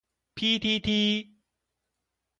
[0.33, 1.29] 批踢踢